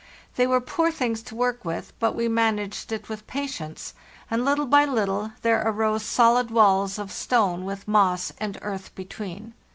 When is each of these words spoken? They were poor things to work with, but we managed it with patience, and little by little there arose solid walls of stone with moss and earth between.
They 0.35 0.47
were 0.47 0.59
poor 0.59 0.89
things 0.89 1.21
to 1.21 1.35
work 1.35 1.63
with, 1.63 1.93
but 1.99 2.15
we 2.15 2.27
managed 2.27 2.91
it 2.91 3.07
with 3.07 3.27
patience, 3.27 3.93
and 4.31 4.43
little 4.43 4.65
by 4.65 4.83
little 4.83 5.33
there 5.43 5.61
arose 5.63 6.01
solid 6.01 6.49
walls 6.49 6.97
of 6.97 7.11
stone 7.11 7.65
with 7.65 7.87
moss 7.87 8.33
and 8.39 8.57
earth 8.63 8.95
between. 8.95 9.53